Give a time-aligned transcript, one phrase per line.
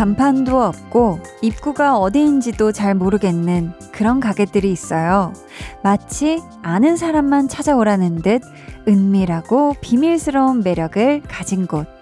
[0.00, 5.34] 간판도 없고 입구가 어디인지도 잘 모르겠는 그런 가게들이 있어요.
[5.82, 8.40] 마치 아는 사람만 찾아오라는 듯
[8.88, 11.99] 은밀하고 비밀스러운 매력을 가진 곳.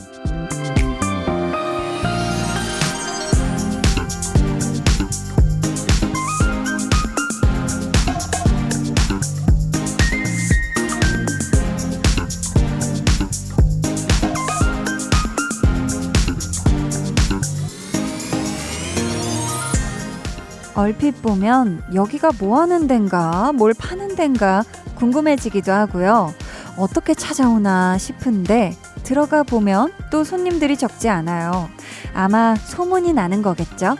[20.78, 24.62] 얼핏 보면 여기가 뭐 하는 덴가, 뭘 파는 덴가
[24.95, 26.32] 궁금해지기도 하고요.
[26.77, 31.68] 어떻게 찾아오나 싶은데 들어가 보면 또 손님들이 적지 않아요.
[32.14, 33.96] 아마 소문이 나는 거겠죠?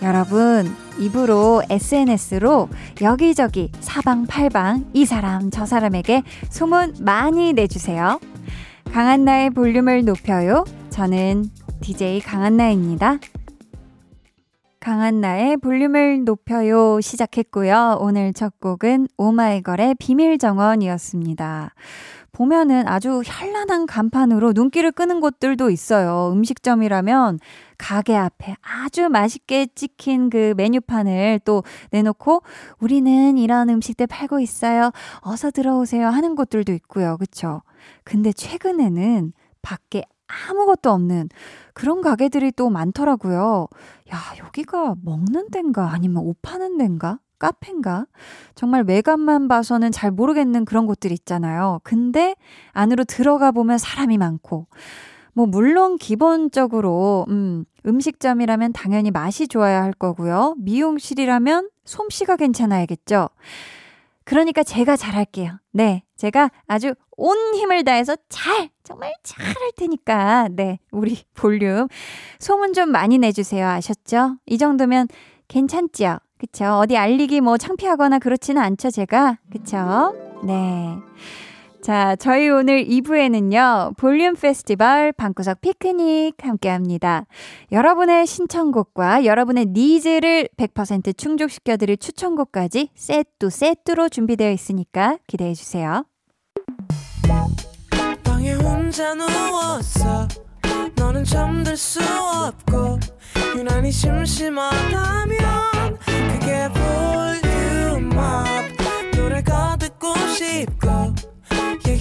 [0.00, 2.68] 여러분, 입으로 SNS로
[3.02, 8.20] 여기저기 사방팔방 이 사람 저 사람에게 소문 많이 내주세요.
[8.92, 10.64] 강한나의 볼륨을 높여요.
[10.90, 13.18] 저는 DJ 강한나입니다.
[14.86, 17.98] 강한나의 볼륨을 높여요 시작했고요.
[18.00, 21.74] 오늘 첫 곡은 오마이걸의 비밀정원이었습니다.
[22.30, 26.30] 보면은 아주 현란한 간판으로 눈길을 끄는 곳들도 있어요.
[26.30, 27.40] 음식점이라면
[27.78, 32.44] 가게 앞에 아주 맛있게 찍힌 그 메뉴판을 또 내놓고
[32.78, 34.92] 우리는 이런 음식들 팔고 있어요.
[35.18, 37.16] 어서 들어오세요 하는 곳들도 있고요.
[37.16, 37.62] 그쵸?
[38.04, 41.28] 근데 최근에는 밖에 아무것도 없는
[41.74, 43.68] 그런 가게들이 또 많더라고요.
[44.12, 47.18] 야, 여기가 먹는 데인가 아니면 옷 파는 데인가?
[47.38, 48.06] 카페인가?
[48.54, 51.80] 정말 외관만 봐서는 잘 모르겠는 그런 곳들 있잖아요.
[51.82, 52.34] 근데
[52.72, 54.68] 안으로 들어가 보면 사람이 많고,
[55.34, 60.54] 뭐, 물론 기본적으로, 음, 음식점이라면 당연히 맛이 좋아야 할 거고요.
[60.58, 63.28] 미용실이라면 솜씨가 괜찮아야겠죠.
[64.26, 65.52] 그러니까 제가 잘할게요.
[65.72, 66.02] 네.
[66.16, 70.78] 제가 아주 온 힘을 다해서 잘, 정말 잘 할 테니까, 네.
[70.90, 71.86] 우리 볼륨.
[72.40, 73.66] 소문 좀 많이 내주세요.
[73.68, 74.36] 아셨죠?
[74.46, 75.06] 이 정도면
[75.48, 76.18] 괜찮죠?
[76.38, 76.64] 그쵸?
[76.78, 79.38] 어디 알리기 뭐 창피하거나 그렇지는 않죠, 제가?
[79.50, 80.12] 그쵸?
[80.44, 80.96] 네.
[81.86, 87.26] 자, 저희 오늘 2부에는요, 볼륨 페스티벌 방구석 피크닉 함께 합니다.
[87.70, 96.04] 여러분의 신청곡과 여러분의 needs를 100% 충족시켜드릴 추천곡까지 세트 세트로 준비되어 있으니까 기대해주세요.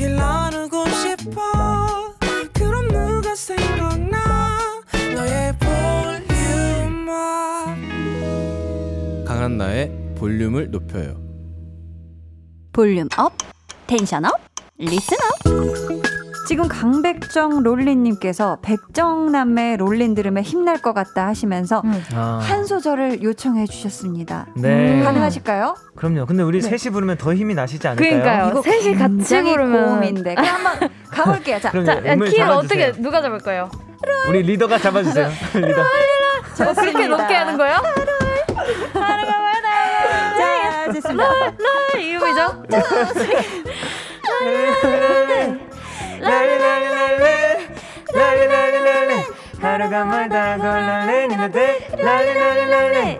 [0.09, 1.41] 나누고 싶어.
[2.53, 4.17] 그럼 누가 생각나?
[5.15, 7.07] 너의 볼륨
[9.25, 11.21] 강한나의 볼륨을 높여요.
[12.71, 13.33] volume up
[13.87, 14.33] tension up
[14.77, 16.14] listen up
[16.45, 22.03] 지금 강백정 Rollin'님께서 백정남매 Rollin' 들으면 힘날 것 같다 하시면서 음.
[22.13, 22.39] 아.
[22.41, 24.45] 한 소절을 요청해 주셨습니다.
[24.55, 24.99] 네.
[24.99, 25.03] 음.
[25.03, 25.75] 가능하실까요?
[25.95, 26.25] 그럼요.
[26.27, 26.69] 근데 우리 네.
[26.69, 28.21] 셋이 부르면 더 힘이 나시지 않을까요?
[28.21, 28.61] 그러니까요.
[28.61, 30.35] 셋이 같이 부르면 고음인데.
[30.35, 31.59] 그럼 한번 가볼게요.
[31.59, 33.69] 자, 자 키를 어떻게 누가 잡을 거예요?
[34.29, 35.29] 우리 리더가 잡아주세요.
[35.55, 35.83] 리더.
[36.55, 37.77] 저 그렇게 높게 하는 거예요?
[40.37, 41.23] 자, 됐습니다.
[41.57, 42.63] 롤, 이거 뭐죠?
[46.21, 47.67] 랄리랄리랄리
[48.13, 49.23] 랄리랄리랄리
[49.59, 53.19] 하루가 멀다 골랄레니 너들 랄리랄리랄리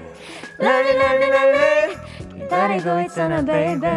[0.59, 1.95] 랄리랄리랄리
[2.39, 3.95] 기다리고 있잖아 베이베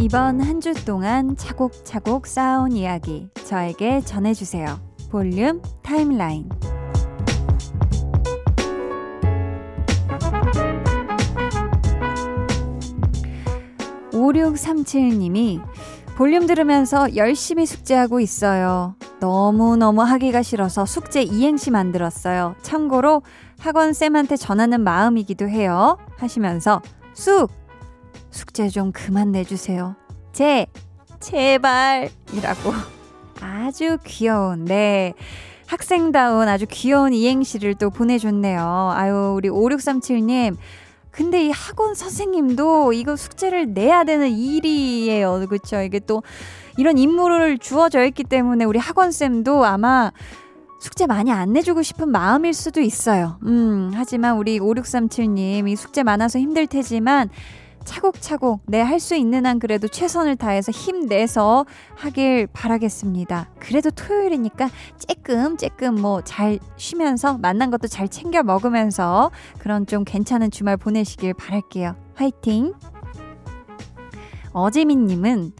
[0.00, 4.89] 이번 한 주 동안 차곡차곡 쌓아온 이야기 저에게 전해주세요.
[5.10, 6.48] 볼륨 타임라인
[14.12, 15.60] 5637님이
[16.16, 18.94] 볼륨 들으면서 열심히 숙제하고 있어요.
[19.20, 22.54] 너무너무 하기가 싫어서 숙제 이행시 만들었어요.
[22.62, 23.22] 참고로
[23.58, 25.98] 학원쌤한테 전하는 마음이기도 해요.
[26.18, 26.82] 하시면서
[27.14, 27.50] 쑥!
[28.30, 29.96] 숙제 좀 그만 내주세요.
[30.32, 30.66] 제!
[31.18, 32.10] 제발!
[32.32, 32.99] 이라고
[33.40, 35.14] 아주 귀여운, 네.
[35.66, 38.92] 학생다운 아주 귀여운 이행시를 또 보내줬네요.
[38.92, 40.56] 아유, 우리 5637님.
[41.10, 45.46] 근데 이 학원 선생님도 이거 숙제를 내야 되는 일이에요.
[45.48, 45.80] 그쵸?
[45.80, 46.22] 이게 또
[46.76, 50.12] 이런 임무를 주어져 있기 때문에 우리 학원쌤도 아마
[50.80, 53.38] 숙제 많이 안 내주고 싶은 마음일 수도 있어요.
[53.42, 57.28] 음, 하지만 우리 5637님, 이 숙제 많아서 힘들 테지만,
[57.90, 61.64] 차곡차곡 내 할 수 있는 한 그래도 최선을 다해서 힘내서
[61.96, 63.48] 하길 바라겠습니다.
[63.58, 70.50] 그래도 토요일이니까 쬐끔 쬐끔 뭐 잘 쉬면서 만난 것도 잘 챙겨 먹으면서 그런 좀 괜찮은
[70.50, 71.96] 주말 보내시길 바랄게요.
[72.14, 72.74] 화이팅!
[74.52, 75.52] 어지민님은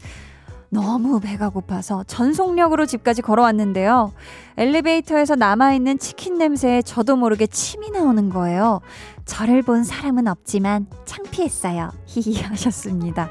[0.75, 4.13] 너무 배가 고파서 전속력으로 집까지 걸어왔는데요.
[4.57, 8.79] 엘리베이터에서 남아있는 치킨 냄새에 저도 모르게 침이 나오는 거예요.
[9.25, 11.91] 저를 본 사람은 없지만 창피했어요.
[12.05, 13.29] 히히 하셨습니다.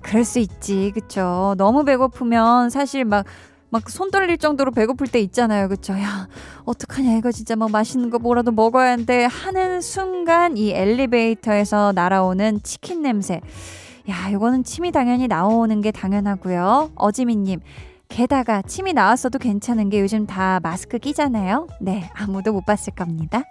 [0.00, 1.56] 그럴 수 있지, 그쵸?
[1.58, 3.26] 너무 배고프면 사실 막,
[3.70, 5.94] 막 손 떨릴 정도로 배고플 때 있잖아요, 그쵸?
[5.94, 6.28] 야,
[6.66, 13.02] 어떡하냐, 이거 진짜 막 맛있는 거 뭐라도 먹어야 하는데 하는 순간 이 엘리베이터에서 날아오는 치킨
[13.02, 13.40] 냄새.
[14.08, 16.92] 야, 이거는 침이 당연히 나오는 게 당연하고요.
[16.94, 17.60] 어지민님,
[18.08, 21.68] 게다가 침이 나왔어도 괜찮은 게 요즘 다 마스크 끼잖아요.
[21.80, 23.42] 네, 아무도 못 봤을 겁니다.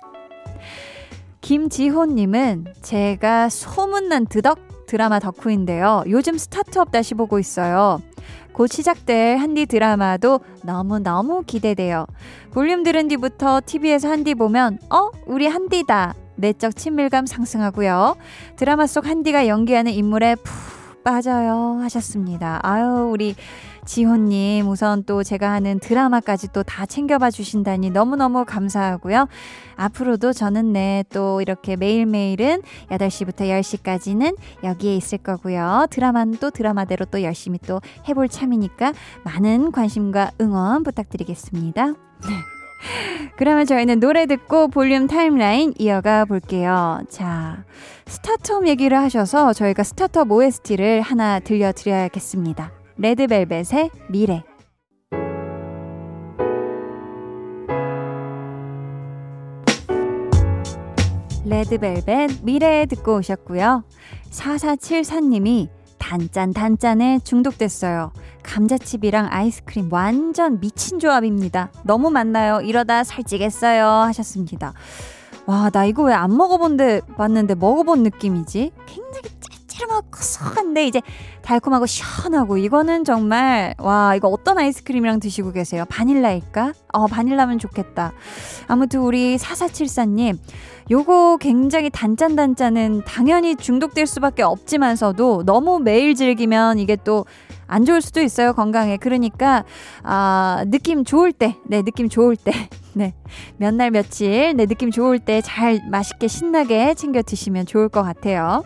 [1.42, 6.04] 김지호님은 제가 소문난 드덕 드라마 덕후인데요.
[6.08, 8.02] 요즘 스타트업 다시 보고 있어요.
[8.52, 12.06] 곧 시작될 한디 드라마도 너무너무 기대돼요.
[12.52, 15.12] 볼륨 들은 뒤부터 TV에서 한디 보면, 어?
[15.28, 16.16] 우리 한디다.
[16.40, 18.16] 내적 친밀감 상승하고요.
[18.56, 22.60] 드라마 속 한디가 연기하는 인물에 푹 빠져요 하셨습니다.
[22.62, 23.36] 아유 우리
[23.86, 29.28] 지호님 우선 또 제가 하는 드라마까지 또 다 챙겨봐 주신다니 너무너무 감사하고요.
[29.78, 35.88] 앞으로도 저는 네 또 이렇게 매일매일은 8시부터 10시까지는 여기에 있을 거고요.
[35.90, 38.94] 드라마는 또 드라마대로 또 열심히 또 해볼 참이니까
[39.24, 41.88] 많은 관심과 응원 부탁드리겠습니다.
[41.88, 42.59] 네.
[43.38, 47.02] 그러면 저희는 노래 듣고 볼륨 타임라인 이어가 볼게요.
[47.10, 47.64] 자,
[48.06, 52.72] 스타트업 얘기를 하셔서 저희가 스타트업 OST를 하나 들려드려야겠습니다.
[52.98, 54.44] 레드벨벳의 미래.
[61.46, 63.84] 레드벨벳 미래 듣고 오셨고요.
[64.30, 65.70] 4474님이
[66.00, 68.12] 단짠 단짠에 중독됐어요.
[68.44, 71.70] 감자칩이랑 아이스크림 완전 미친 조합입니다.
[71.84, 72.62] 너무 맛나요.
[72.62, 73.86] 이러다 살찌겠어요.
[73.86, 74.74] 하셨습니다.
[75.46, 78.72] 와, 나 이거 왜 안 먹어본데 봤는데 먹어본 느낌이지?
[78.88, 79.30] 굉장히
[79.80, 81.02] 짭짤하고 고소한데 이제
[81.42, 85.86] 달콤하고 시원하고 이거는 정말 와 이거 어떤 아이스크림이랑 드시고 계세요?
[85.90, 86.74] 바닐라일까?
[86.94, 88.14] 어 바닐라면 좋겠다.
[88.68, 90.38] 아무튼 우리 4474님
[90.92, 97.26] 요거 굉장히 단짠단짠은 당연히 중독될 수밖에 없지만서도 너무 매일 즐기면 이게 또
[97.72, 99.64] 안 좋을 수도 있어요 건강에 그러니까
[100.02, 102.52] 아 느낌 좋을 때네 느낌 좋을 때
[102.98, 103.14] 네
[103.60, 108.64] 몇 날 며칠 네 느낌 좋을 때 잘 맛있게 신나게 챙겨 드시면 좋을 것 같아요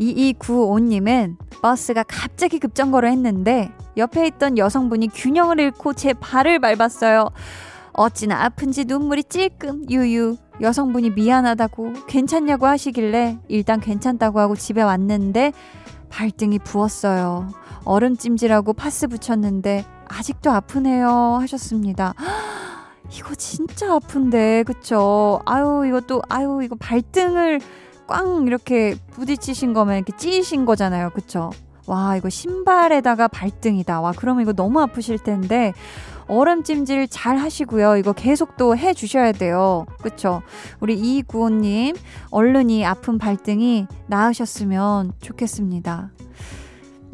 [0.00, 7.28] 2295님은 버스가 갑자기 급정거를 했는데 옆에 있던 여성분이 균형을 잃고 제 발을 밟았어요.
[7.92, 10.36] 어찌나 아픈지 눈물이 찔끔 유유.
[10.60, 15.52] 여성분이 미안하다고 괜찮냐고 하시길래 일단 괜찮다고 하고 집에 왔는데
[16.10, 17.48] 발등이 부었어요.
[17.84, 22.14] 얼음 찜질하고 파스 붙였는데 아직도 아프네요 하셨습니다.
[23.12, 25.40] 이거 진짜 아픈데 그쵸?
[25.46, 27.60] 아유 이것도 아유 이거 발등을
[28.06, 31.10] 꽝 이렇게 부딪히신 거면 이렇게 찌신 거잖아요.
[31.10, 31.50] 그쵸?
[31.86, 34.00] 와, 이거 신발에다가 발등이다.
[34.00, 35.72] 와, 그러면 이거 너무 아프실 텐데,
[36.28, 37.96] 얼음 찜질 잘 하시고요.
[37.96, 39.86] 이거 계속 또 해 주셔야 돼요.
[40.02, 40.42] 그쵸?
[40.80, 41.94] 우리 이구호님,
[42.30, 46.10] 얼른 이 아픈 발등이 나으셨으면 좋겠습니다.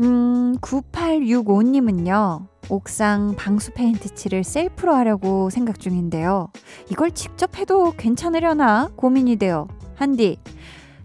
[0.01, 6.49] 음, 9865님은요, 옥상 방수 페인트 칠을 셀프로 하려고 생각 중인데요.
[6.91, 9.69] 이걸 직접 해도 괜찮으려나 고민이 돼요.
[9.95, 10.39] 한디,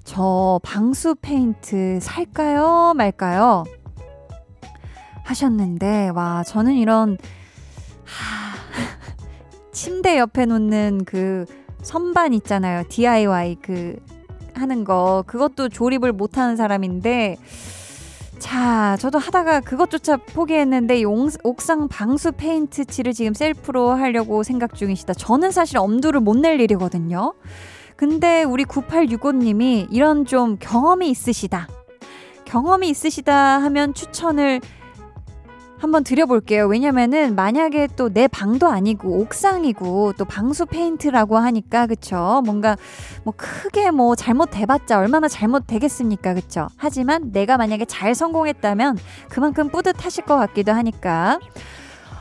[0.07, 2.93] 저 방수 페인트 살까요?
[2.95, 3.65] 말까요?
[5.25, 7.17] 하셨는데, 와, 저는 이런,
[8.05, 8.55] 하,
[9.73, 11.45] 침대 옆에 놓는 그
[11.81, 12.83] 선반 있잖아요.
[12.87, 13.97] DIY 그
[14.53, 15.25] 하는 거.
[15.27, 17.35] 그것도 조립을 못 하는 사람인데,
[18.39, 25.15] 자, 저도 하다가 그것조차 포기했는데, 용, 옥상 방수 페인트 칠을 지금 셀프로 하려고 생각 중이시다.
[25.15, 27.33] 저는 사실 엄두를 못 낼 일이거든요.
[27.97, 31.67] 근데 우리 9865님이 이런 좀 경험이 있으시다.
[32.45, 34.61] 경험이 있으시다 하면 추천을
[35.79, 36.67] 한번 드려볼게요.
[36.67, 42.41] 왜냐면은 만약에 또 내 방도 아니고 옥상이고 또 방수 페인트라고 하니까 그쵸?
[42.45, 42.77] 뭔가
[43.23, 46.33] 뭐 크게 뭐 잘못돼봤자 얼마나 잘못되겠습니까?
[46.33, 46.67] 그쵸?
[46.77, 48.97] 하지만 내가 만약에 잘 성공했다면
[49.29, 51.39] 그만큼 뿌듯하실 것 같기도 하니까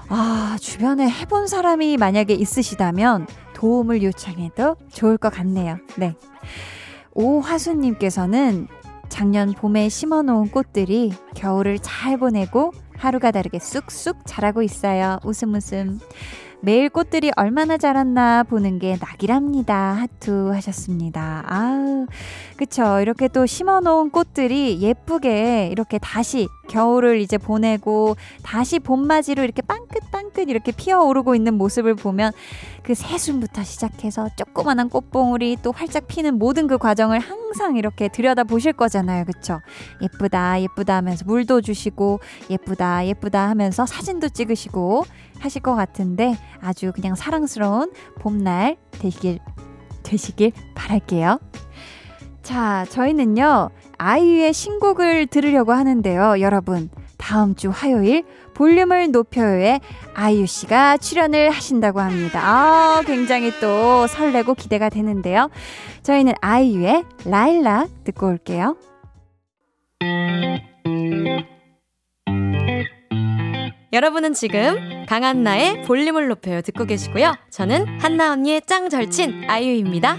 [0.08, 5.78] 아 주변에 해본 사람이 만약에 있으시다면 도움을 요청해도 좋을 것 같네요.
[5.96, 6.14] 네.
[7.14, 8.68] 오화수님께서는
[9.08, 15.18] 작년 봄에 심어놓은 꽃들이 겨울을 잘 보내고 하루가 다르게 쑥쑥 자라고 있어요.
[15.24, 15.98] 웃음 웃음.
[16.66, 19.92] 매일 꽃들이 얼마나 자랐나 보는 게 낙이랍니다.
[20.00, 21.44] 하투 하셨습니다.
[21.46, 22.06] 아우,
[22.56, 22.98] 그쵸.
[22.98, 30.72] 이렇게 또 심어놓은 꽃들이 예쁘게 이렇게 다시 겨울을 이제 보내고 다시 봄맞이로 이렇게 빵긋빵긋 이렇게
[30.72, 32.32] 피어오르고 있는 모습을 보면
[32.82, 38.72] 그 새순부터 시작해서 조그만한 꽃봉울이 또 활짝 피는 모든 그 과정을 항상 이렇게 들여다 보실
[38.72, 39.24] 거잖아요.
[39.24, 39.60] 그쵸?
[40.02, 42.18] 예쁘다, 예쁘다 하면서 물도 주시고
[42.50, 45.04] 예쁘다, 예쁘다 하면서 사진도 찍으시고
[45.38, 49.38] 하실 것 같은데 아주 그냥 사랑스러운 봄날 되시길,
[50.02, 51.40] 되시길 바랄게요.
[52.42, 56.90] 자, 저희는요, 아이유의 신곡을 들으려고 하는데요, 여러분.
[57.18, 58.24] 다음 주 화요일
[58.54, 59.80] 볼륨을 높여요에
[60.14, 62.40] 아이유 씨가 출연을 하신다고 합니다.
[62.42, 65.50] 아, 굉장히 또 설레고 기대가 되는데요.
[66.02, 68.76] 저희는 아이유의 라일락 듣고 올게요.
[73.92, 77.34] 여러분은 지금 강한나의 볼륨을 높여요 듣고 계시고요.
[77.50, 80.16] 저는 한나 언니의 짱 절친 아이유입니다.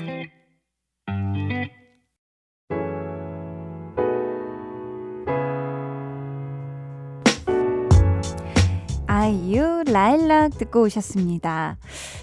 [9.08, 11.78] 아이유 라일락 듣고 오셨습니다.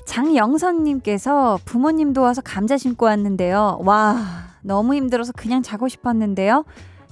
[0.07, 3.81] 장영선님께서 부모님 도와서 감자 심고 왔는데요.
[3.83, 4.17] 와
[4.63, 6.65] 너무 힘들어서 그냥 자고 싶었는데요.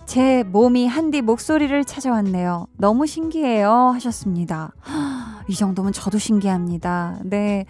[0.06, 2.66] 제 몸이 한디 목소리를 찾아왔네요.
[2.76, 4.72] 너무 신기해요 하셨습니다.
[5.48, 7.18] 이 정도면 저도 신기합니다.
[7.24, 7.64] 네.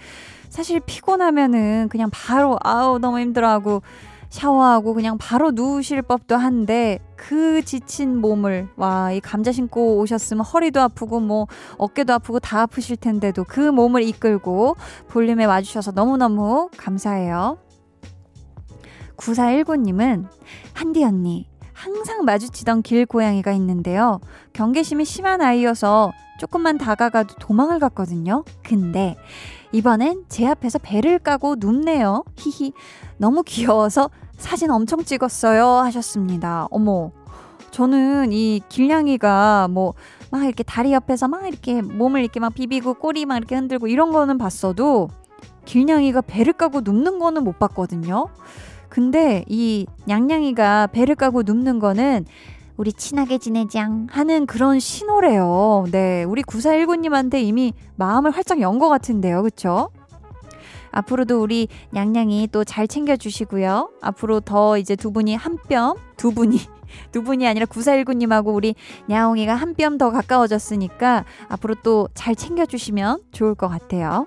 [0.48, 3.82] 사실 피곤하면은 그냥 바로 아우 너무 힘들어 하고
[4.28, 10.80] 샤워하고 그냥 바로 누우실 법도 한데 그 지친 몸을 와 이 감자 신고 오셨으면 허리도
[10.80, 11.46] 아프고 뭐
[11.76, 14.76] 어깨도 아프고 다 아프실 텐데도 그 몸을 이끌고
[15.08, 17.58] 볼륨에 와주셔서 너무너무 감사해요.
[19.16, 20.26] 9419님은
[20.72, 21.51] 한디 언니
[21.82, 24.20] 항상 마주치던 길 고양이가 있는데요.
[24.52, 28.44] 경계심이 심한 아이여서 조금만 다가가도 도망을 갔거든요.
[28.62, 29.16] 근데
[29.72, 32.24] 이번엔 제 앞에서 배를 까고 눕네요.
[32.36, 32.72] 히히.
[33.16, 35.66] 너무 귀여워서 사진 엄청 찍었어요.
[35.66, 36.68] 하셨습니다.
[36.70, 37.10] 어머.
[37.70, 39.94] 저는 이 길냥이가 뭐
[40.32, 44.12] 막 이렇게 다리 옆에서 막 이렇게 몸을 이렇게 막 비비고 꼬리 막 이렇게 흔들고 이런
[44.12, 45.10] 거는 봤어도
[45.66, 48.28] 길냥이가 배를 까고 눕는 거는 못 봤거든요.
[48.92, 52.26] 근데 이 냥냥이가 배를 까고 눕는 거는
[52.76, 55.87] 우리 친하게 지내장 하는 그런 신호래요.
[55.90, 59.42] 네, 우리 9419님한테 이미 마음을 활짝 연 것 같은데요.
[59.44, 59.88] 그쵸?
[60.90, 63.92] 앞으로도 우리 냥냥이 또 잘 챙겨주시고요.
[64.02, 66.58] 앞으로 더 이제 두 분이 한 뼘, 두 분이,
[67.12, 68.75] 두 분이 아니라 9419님하고 우리
[69.08, 74.26] 냐옹이가 한 뼘 더 가까워졌으니까 앞으로 또 잘 챙겨주시면 좋을 것 같아요.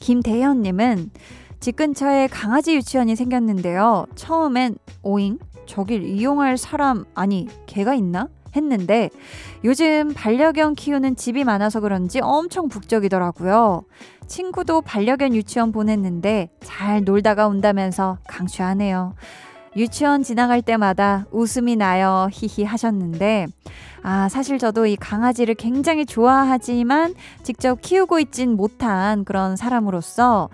[0.00, 1.10] 김대현님은
[1.66, 4.06] 집 근처에 강아지 유치원이 생겼는데요.
[4.14, 5.40] 처음엔 오잉?
[5.66, 8.28] 저길 이용할 사람, 아니, 개가 있나?
[8.54, 9.10] 했는데
[9.64, 13.82] 요즘 반려견 키우는 집이 많아서 그런지 엄청 북적이더라고요.
[14.28, 19.16] 친구도 반려견 유치원 보냈는데 잘 놀다가 온다면서 강추하네요.
[19.74, 22.28] 유치원 지나갈 때마다 웃음이 나요.
[22.30, 23.48] 히히 하셨는데,
[24.04, 30.48] 아, 사실 저도 이 강아지를 굉장히 좋아하지만 직접 키우고 있진 못한 그런 사람으로서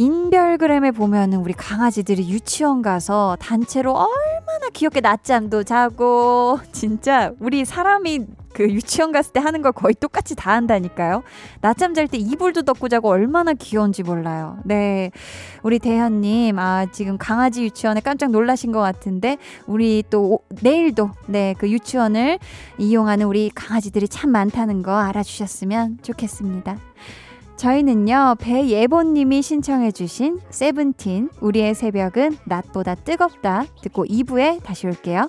[0.00, 8.64] 인별그램에 보면은 우리 강아지들이 유치원 가서 단체로 얼마나 귀엽게 낮잠도 자고 진짜 우리 사람이 그
[8.64, 11.22] 유치원 갔을 때 하는 걸 거의 똑같이 다 한다니까요.
[11.60, 14.58] 낮잠 잘 때 이불도 덮고 자고 얼마나 귀여운지 몰라요.
[14.64, 15.10] 네.
[15.62, 21.54] 우리 대현님, 아, 지금 강아지 유치원에 깜짝 놀라신 것 같은데, 우리 또 오, 내일도, 네,
[21.58, 22.38] 그 유치원을
[22.78, 26.89] 이용하는 우리 강아지들이 참 많다는 거 알아주셨으면 좋겠습니다.
[27.60, 33.66] 저희는요, 배예보님이 신청해주신 세븐틴, 우리의 새벽은 낮보다 뜨겁다.
[33.82, 35.28] 듣고 2부에 다시 올게요.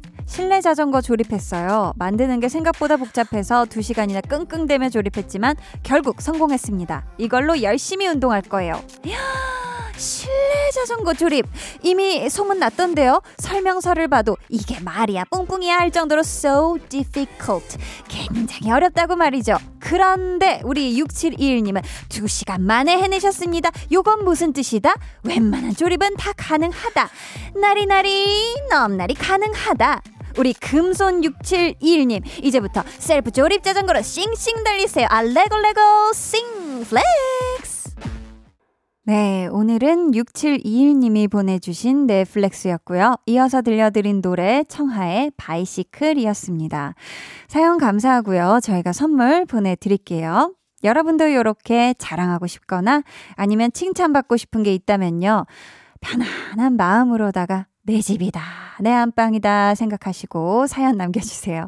[0.31, 1.91] 실내 자전거 조립했어요.
[1.97, 7.05] 만드는 게 생각보다 복잡해서 2시간이나 끙끙대며 조립했지만 결국 성공했습니다.
[7.17, 8.81] 이걸로 열심히 운동할 거예요.
[9.03, 9.17] 이야,
[9.97, 11.45] 실내 자전거 조립.
[11.83, 13.21] 이미 소문 났던데요.
[13.39, 17.77] 설명서를 봐도 이게 말이야 뿡뿡이야 할 정도로 so difficult.
[18.07, 19.57] 굉장히 어렵다고 말이죠.
[19.79, 23.69] 그런데 우리 6721님은 2시간 만에 해내셨습니다.
[23.91, 24.95] 요건 무슨 뜻이다?
[25.23, 27.09] 웬만한 조립은 다 가능하다.
[27.59, 30.01] 나리나리 넘나리 가능하다.
[30.37, 35.07] 우리 금손 6721님 이제부터 셀프 조립 자전거로 싱싱 달리세요.
[35.09, 37.81] 아 let's go let's go 싱 flex.
[39.03, 43.15] 네, 오늘은 6721님이 보내주신 내 flex였고요.
[43.25, 46.93] 이어서 들려드린 노래 청하의 Bicycle이었습니다.
[47.47, 48.59] 사연 감사하고요.
[48.61, 50.53] 저희가 선물 보내드릴게요.
[50.83, 53.03] 여러분도 이렇게 자랑하고 싶거나
[53.35, 55.45] 아니면 칭찬받고 싶은 게 있다면요.
[55.99, 58.41] 편안한 마음으로다가 내 집이다,
[58.79, 61.67] 내 안방이다 생각하시고 사연 남겨주세요.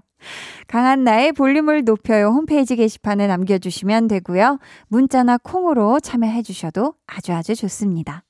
[0.67, 4.59] 강한 나의 볼륨을 높여요 홈페이지 게시판에 남겨주시면 되고요.
[4.87, 8.23] 문자나 콩으로 참여해 주셔도 아주 아주 좋습니다.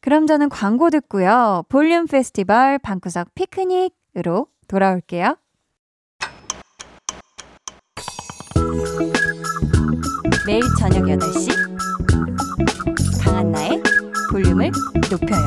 [0.00, 1.62] 그럼 저는 광고 듣고요.
[1.68, 5.36] 볼륨 페스티벌 방구석 피크닉으로 돌아올게요.
[10.48, 11.48] 매일 저녁 8시
[13.22, 13.80] 강한 나의
[14.32, 14.72] 볼륨을
[15.08, 15.46] 높여요.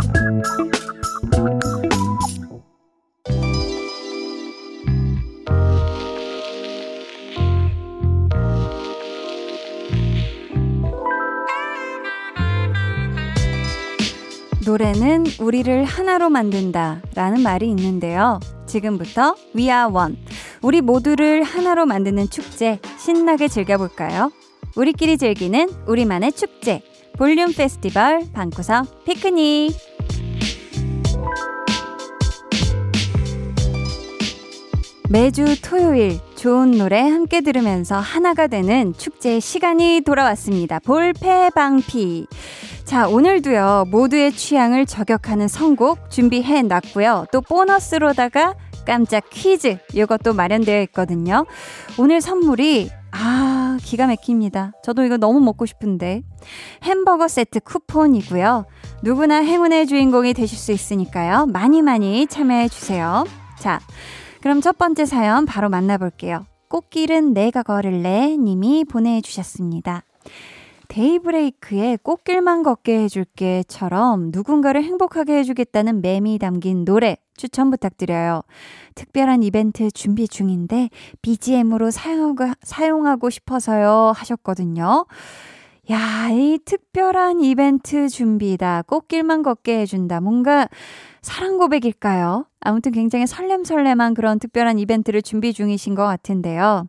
[14.65, 18.39] 노래는 우리를 하나로 만든다 라는 말이 있는데요.
[18.65, 20.17] 지금부터 We Are One.
[20.62, 24.32] 우리 모두를 하나로 만드는 축제 신나게 즐겨볼까요?
[24.75, 26.82] 우리끼리 즐기는 우리만의 축제.
[27.17, 29.74] 볼륨 페스티벌 방구석 피크닉.
[35.10, 40.79] 매주 토요일 좋은 노래 함께 들으면서 하나가 되는 축제의 시간이 돌아왔습니다.
[40.79, 42.25] 볼패방피.
[42.93, 47.25] 자, 오늘도요, 모두의 취향을 저격하는 선곡 준비해 놨고요.
[47.31, 48.53] 또 보너스로다가
[48.85, 51.47] 깜짝 퀴즈, 이것도 마련되어 있거든요.
[51.97, 54.74] 오늘 선물이, 아, 기가 막힙니다.
[54.83, 56.22] 저도 이거 너무 먹고 싶은데.
[56.83, 58.65] 햄버거 세트 쿠폰이고요.
[59.01, 61.48] 누구나 행운의 주인공이 되실 수 있으니까요.
[61.48, 63.25] 많이 많이 참여해 주세요.
[63.57, 63.79] 자,
[64.39, 66.46] 그럼 첫 번째 사연 바로 만나볼게요.
[66.70, 70.03] 꽃길은 내가 걸을래 님이 보내주셨습니다.
[70.94, 78.44] 데이브레이크의 꽃길만 걷게 해줄게처럼 누군가를 행복하게 해주겠다는 맴이 담긴 노래 추천 부탁드려요.
[78.94, 80.90] 특별한 이벤트 준비 중인데
[81.24, 85.08] BGM으로 사용하고, 사용하고 싶어서요 하셨거든요.
[85.90, 88.84] 야, 이 특별한 이벤트 준비다.
[88.84, 90.22] 꽃길만 걷게 해준다.
[90.22, 90.68] 뭔가
[91.24, 92.46] 사랑 고백일까요?
[92.60, 96.86] 아무튼 굉장히 설렘설렘한 그런 특별한 이벤트를 준비 중이신 것 같은데요.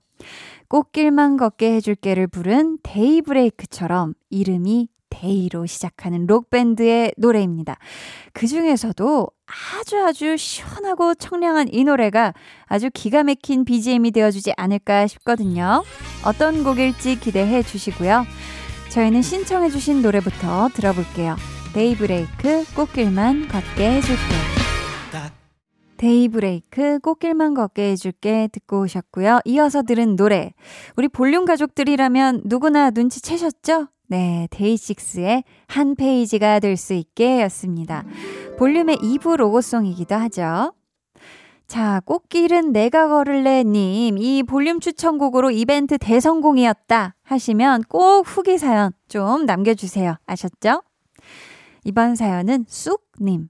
[0.68, 7.76] 꽃길만 걷게 해줄게를 부른 데이브레이크처럼 이름이 데이로 시작하는 록밴드의 노래입니다.
[8.32, 12.34] 그 중에서도 아주 아주 시원하고 청량한 이 노래가
[12.66, 15.84] 아주 기가 막힌 BGM이 되어주지 않을까 싶거든요.
[16.24, 18.26] 어떤 곡일지 기대해 주시고요.
[18.90, 21.36] 저희는 신청해 주신 노래부터 들어볼게요.
[21.74, 24.53] 데이브레이크 꽃길만 걷게 해줄게.
[26.04, 29.40] 데이브레이크 꽃길만 걷게 해줄게 듣고 오셨고요.
[29.46, 30.52] 이어서 들은 노래.
[30.98, 33.88] 우리 볼륨 가족들이라면 누구나 눈치채셨죠?
[34.08, 38.04] 네, 데이식스의 한 페이지가 될 수 있게 였습니다.
[38.58, 40.74] 볼륨의 2부 로고송이기도 하죠.
[41.66, 49.46] 자, 꽃길은 내가 걸을래 님, 이 볼륨 추천곡으로 이벤트 대성공이었다 하시면 꼭 후기 사연 좀
[49.46, 50.16] 남겨주세요.
[50.26, 50.82] 아셨죠?
[51.84, 53.48] 이번 사연은 쑥 님.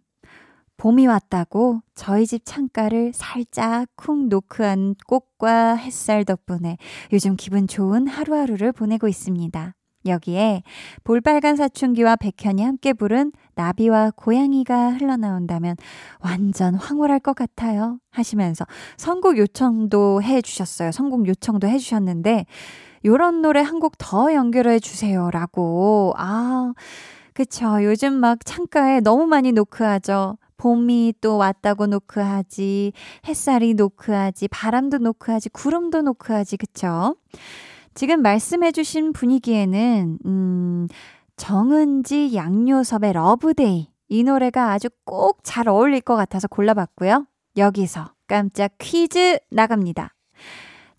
[0.76, 6.76] 봄이 왔다고 저희 집 창가를 살짝 쿵 노크한 꽃과 햇살 덕분에
[7.12, 9.74] 요즘 기분 좋은 하루하루를 보내고 있습니다.
[10.06, 10.62] 여기에
[11.04, 15.76] 볼빨간 사춘기와 백현이 함께 부른 나비와 고양이가 흘러나온다면
[16.20, 17.98] 완전 황홀할 것 같아요.
[18.10, 18.66] 하시면서
[18.98, 20.92] 선곡 요청도 해 주셨어요.
[20.92, 22.44] 선곡 요청도 해 주셨는데,
[23.06, 25.30] 요런 노래 한 곡 더 연결해 주세요.
[25.30, 26.12] 라고.
[26.18, 26.74] 아,
[27.32, 27.82] 그쵸.
[27.82, 30.37] 요즘 막 창가에 너무 많이 노크하죠.
[30.57, 32.93] 봄이 또 왔다고 노크하지,
[33.27, 37.17] 햇살이 노크하지, 바람도 노크하지, 구름도 노크하지, 그쵸?
[37.95, 40.88] 지금 말씀해주신 분위기에는, 음,
[41.37, 43.88] 정은지 양요섭의 Love Day.
[44.09, 47.27] 이 노래가 아주 꼭 잘 어울릴 것 같아서 골라봤고요.
[47.57, 50.14] 여기서 깜짝 퀴즈 나갑니다.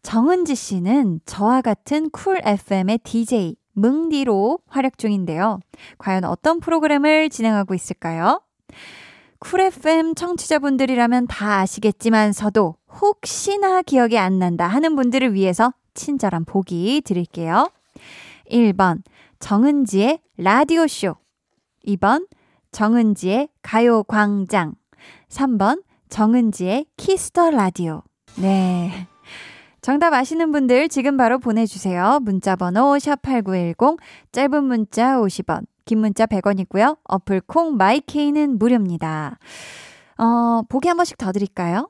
[0.01, 5.59] 정은지 씨는 저와 같은 쿨 FM의 DJ, 뭉디로 활약 중인데요.
[5.97, 8.41] 과연 어떤 프로그램을 진행하고 있을까요?
[9.45, 17.69] 쿨 FM 청취자분들이라면 다 아시겠지만서도 혹시나 기억이 안 난다 하는 분들을 위해서 친절한 보기 드릴게요.
[18.49, 19.03] 1번
[19.39, 21.15] 정은지의 라디오쇼
[21.87, 22.27] 2번
[22.71, 24.73] 정은지의 가요광장.
[25.29, 28.01] 3번, 정은지의 Kiss the Radio.
[28.37, 29.07] 네.
[29.79, 32.19] 정답 아시는 분들 지금 바로 보내주세요.
[32.23, 33.99] 문자번호 샵8910,
[34.31, 36.97] 짧은 문자 50원, 긴 문자 100원이고요.
[37.03, 39.37] 어플 콩 마이케이는 무료입니다.
[40.17, 41.89] 어, 보기 한 번씩 더 드릴까요?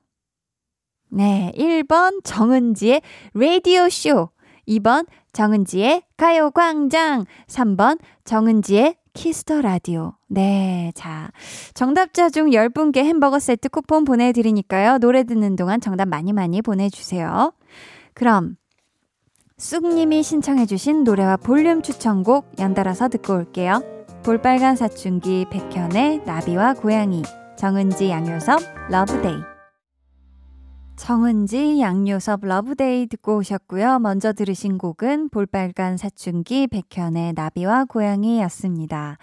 [1.09, 3.01] 네, 1번 정은지의
[3.33, 4.29] 라디오쇼,
[4.67, 10.15] 2번 정은지의 가요광장, 3번 정은지의 Kiss the Radio.
[10.27, 11.31] 네, 자.
[11.73, 14.97] 정답자 중 10분께 햄버거 세트 쿠폰 보내드리니까요.
[14.97, 17.53] 노래 듣는 동안 정답 많이 많이 보내주세요.
[18.13, 18.57] 그럼,
[19.57, 23.81] 쑥님이 신청해주신 노래와 볼륨 추천곡 연달아서 듣고 올게요.
[24.21, 27.23] 볼빨간 사춘기 백현의 나비와 고양이,
[27.57, 28.59] 정은지 양요섭
[28.89, 29.37] Love Day.
[30.97, 33.99] 정은지 양요섭 Love Day 듣고 오셨고요.
[33.99, 39.17] 먼저 들으신 곡은 볼빨간 사춘기 백현의 나비와 고양이였습니다.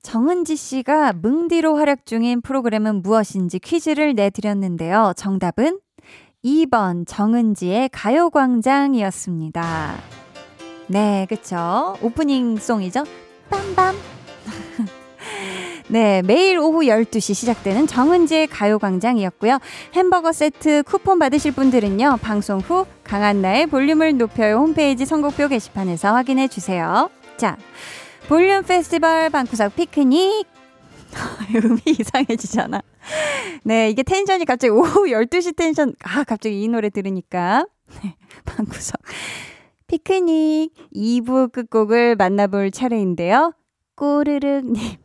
[0.00, 5.12] 정은지 씨가 뭉디로 활약 중인 프로그램은 무엇인지 퀴즈를 내드렸는데요.
[5.16, 5.80] 정답은
[6.46, 9.96] 2번 정은지의 가요광장이었습니다.
[10.86, 11.96] 네, 그쵸.
[12.00, 13.04] 오프닝 song이죠.
[13.50, 13.96] 빰빰.
[15.88, 19.58] 네, 매일 오후 12시 시작되는 정은지의 가요광장이었고요.
[19.94, 27.10] 햄버거 세트 쿠폰 받으실 분들은요, 방송 후 강한나의 볼륨을 높여요 홈페이지 선곡표 게시판에서 확인해 주세요.
[27.36, 27.56] 자,
[28.28, 30.46] 볼륨 페스티벌 방구석 피크닉.
[31.56, 32.82] 음이 이상해지잖아.
[33.64, 37.66] 네, 이게 텐션이 갑자기 오후 12시 텐션, 아, 갑자기 이 노래 들으니까.
[38.02, 39.00] 네, 방구석.
[39.86, 43.52] 피크닉 2부 끝곡을 만나볼 차례인데요.
[43.94, 44.96] 꼬르륵님.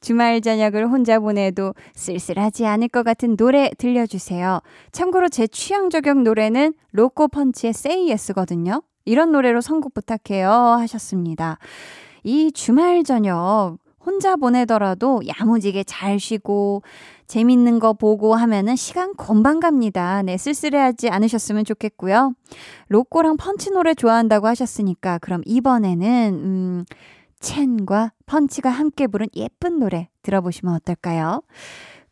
[0.00, 4.60] 주말 저녁을 혼자 보내도 쓸쓸하지 않을 것 같은 노래 들려주세요.
[4.92, 8.82] 참고로 제 취향 저격 노래는 로꼬 펀치의 Say Yes거든요.
[9.04, 11.58] 이런 노래로 선곡 부탁해요 하셨습니다.
[12.22, 16.82] 이 주말 저녁 혼자 보내더라도 야무지게 잘 쉬고
[17.26, 20.22] 재밌는 거 보고 하면은 시간 금방 갑니다.
[20.22, 22.32] 네, 쓸쓸해하지 않으셨으면 좋겠고요.
[22.88, 26.84] 로꼬랑 펀치 노래 좋아한다고 하셨으니까 그럼 이번에는 음
[27.40, 31.42] 첸과 펀치가 함께 부른 예쁜 노래 들어보시면 어떨까요?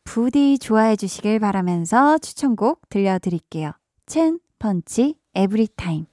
[0.04, 3.72] 부디 좋아해 주시길 바라면서 추천곡 들려드릴게요.
[4.04, 6.06] 첸, 펀치, 에브리타임.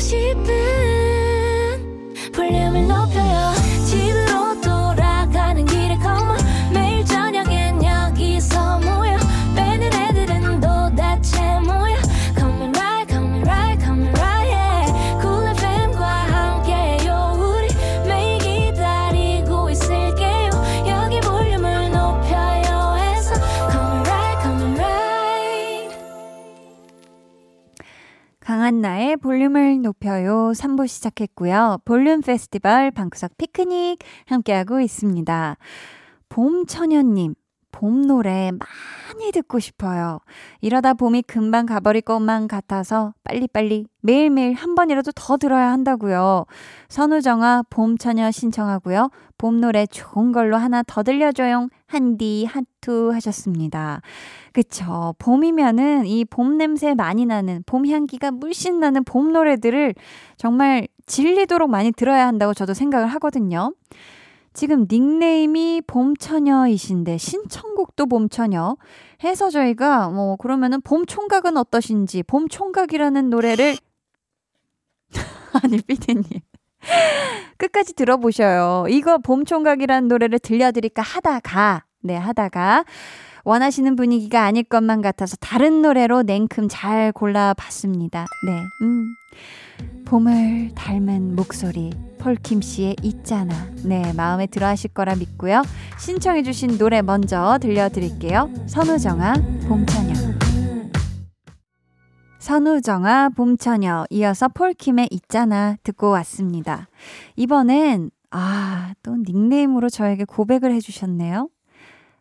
[0.00, 0.49] 들려
[28.70, 31.78] 강한나의 볼륨을 높여요 3부 시작했고요.
[31.84, 35.56] 볼륨 페스티벌 방구석 피크닉 함께하고 있습니다.
[36.28, 37.34] 봄처녀님,
[37.72, 40.18] 봄 노래 많이 듣고 싶어요.
[40.60, 46.46] 이러다 봄이 금방 가버릴 것만 같아서 빨리빨리 매일매일 한 번이라도 더 들어야 한다고요.
[46.88, 49.10] 선우정아 봄처녀 신청하고요.
[49.38, 51.68] 봄 노래 좋은 걸로 하나 더 들려줘요.
[51.86, 54.00] 한디 하투 하셨습니다.
[54.52, 55.14] 그쵸.
[55.18, 59.94] 봄이면은 이 봄 냄새 많이 나는, 봄 향기가 물씬 나는 봄 노래들을
[60.36, 63.72] 정말 질리도록 많이 들어야 한다고 저도 생각을 하거든요.
[64.52, 68.76] 지금 닉네임이 봄처녀이신데 신청곡도 봄처녀
[69.22, 73.76] 해서 저희가 뭐 그러면은 봄총각은 어떠신지 봄총각이라는 노래를
[75.62, 76.24] 아니 피디님
[77.58, 78.86] 끝까지 들어보셔요.
[78.88, 82.84] 이거 봄총각이라는 노래를 들려드릴까 하다가 네 하다가
[83.50, 88.24] 원하시는 분위기가 아닐 것만 같아서 다른 노래로 냉큼 잘 골라봤습니다.
[88.46, 89.16] 네, 음.
[90.04, 93.52] 봄을 닮은 목소리 폴킴 씨의 있잖아.
[93.84, 95.64] 네, 마음에 들어 하실 거라 믿고요.
[95.98, 98.52] 신청해 주신 노래 먼저 들려드릴게요.
[98.68, 99.34] 선우정아
[99.66, 100.14] 봄처녀.
[102.38, 106.86] 선우정아 봄처녀 이어서 폴킴의 있잖아 듣고 왔습니다.
[107.34, 111.48] 이번엔 아, 또 닉네임으로 저에게 고백을 해 주셨네요.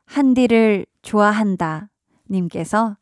[0.05, 1.89] 한디를 좋아한다
[2.29, 2.97] 님께서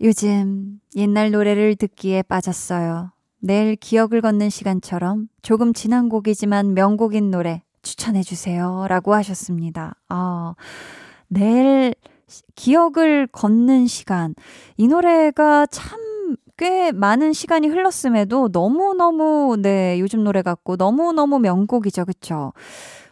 [0.00, 3.12] 요즘 옛날 노래를 듣기에 빠졌어요.
[3.38, 8.86] 내일 기억을 걷는 시간처럼 조금 지난 곡이지만 명곡인 노래 추천해 주세요.
[8.88, 9.94] 라고 하셨습니다.
[10.08, 10.54] 아,
[11.28, 11.94] 내일
[12.54, 14.34] 기억을 걷는 시간.
[14.76, 16.04] 이 노래가 참
[16.56, 22.04] 꽤 많은 시간이 흘렀음에도 너무너무, 네, 요즘 노래 같고 너무너무 명곡이죠.
[22.04, 22.52] 그쵸?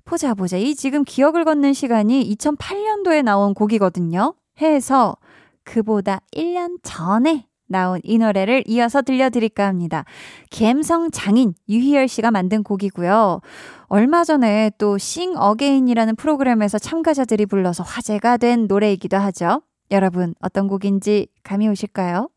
[0.05, 0.57] 보자, 보자.
[0.57, 4.35] 이 지금 기억을 걷는 시간이 2008년도에 나온 곡이거든요.
[4.61, 5.17] 해서
[5.65, 10.05] 그보다 1년 전에 나온 이 노래를 이어서 들려드릴까 합니다.
[10.51, 13.41] 갬성 장인 유희열 씨가 만든 곡이고요.
[13.87, 19.63] 얼마 전에 또 싱 어게인이라는 프로그램에서 참가자들이 불러서 화제가 된 노래이기도 하죠.
[19.91, 22.29] 여러분 어떤 곡인지 감이 오실까요?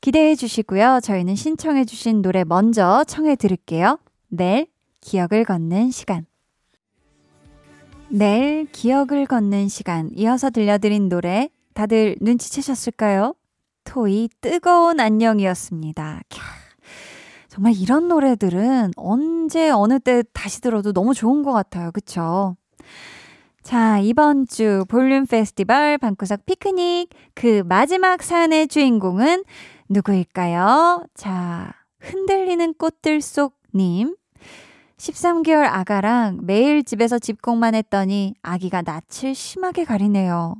[0.00, 1.00] 기대해 주시고요.
[1.02, 3.98] 저희는 신청해 주신 노래 먼저 청해 들을게요.
[4.28, 4.66] 내일
[5.00, 6.27] 기억을 걷는 시간.
[8.10, 10.10] 내일 기억을 걷는 시간.
[10.14, 13.34] 이어서 들려드린 노래 다들 눈치채셨을까요?
[13.84, 16.22] 토이 뜨거운 안녕이었습니다.
[16.28, 16.40] 캬,
[17.48, 21.90] 정말 이런 노래들은 언제 어느 때 다시 들어도 너무 좋은 것 같아요.
[21.92, 22.56] 그쵸?
[23.62, 29.44] 자, 이번 주 볼륨 페스티벌 방구석 피크닉 그 마지막 사연의 주인공은
[29.90, 31.04] 누구일까요?
[31.14, 34.16] 자, 흔들리는 꽃들 속 님.
[34.98, 40.56] 13개월 아가랑 매일 집에서 집콕만 했더니 아기가 낯을 심하게 가리네요.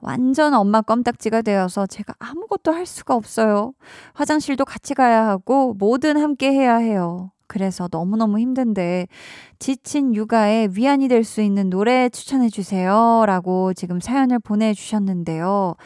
[0.00, 3.72] 완전 엄마 껌딱지가 되어서 제가 아무것도 할 수가 없어요.
[4.14, 7.32] 화장실도 같이 가야 하고 뭐든 함께 해야 해요.
[7.48, 9.08] 그래서 너무너무 힘든데
[9.60, 13.24] 지친 육아에 위안이 될 수 있는 노래 추천해 주세요.
[13.26, 15.76] 라고 지금 사연을 보내주셨는데요.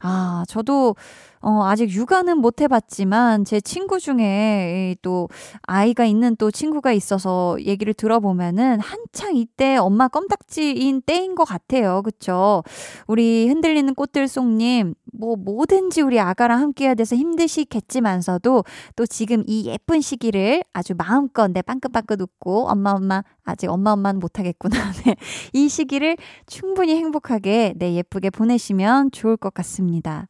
[0.00, 0.94] 아, 저도
[1.40, 5.28] 어, 아직 육아는 못 해봤지만 제 친구 중에 또
[5.62, 12.02] 아이가 있는 또 친구가 있어서 얘기를 들어보면은 한창 이때 엄마 껌딱지인 때인 것 같아요.
[12.02, 12.62] 그쵸?
[13.08, 18.64] 우리 흔들리는 꽃들송님, 뭐 뭐든지 우리 아가랑 함께 해야 돼서 힘드시겠지만서도
[18.96, 24.20] 또 지금 이 예쁜 시기를 아주 마음껏 내 빵긋빵긋 웃고 엄마 엄마 아직 엄마 엄마는
[24.20, 24.76] 못하겠구나.
[25.04, 25.16] 네.
[25.52, 30.28] 이 시기를 충분히 행복하게 네 예쁘게 보내시면 좋을 것 같습니다.